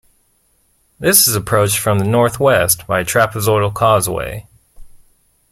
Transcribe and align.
This 0.99 1.27
is 1.27 1.35
approached 1.35 1.77
from 1.77 1.99
the 1.99 2.05
north 2.05 2.39
west 2.39 2.87
by 2.87 3.01
a 3.01 3.05
trapezoidal 3.05 3.71
causeway. 3.75 4.47